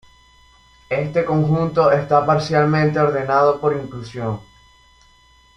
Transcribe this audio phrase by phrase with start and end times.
[0.89, 4.39] Este conjunto está parcialmente ordenado por inclusión.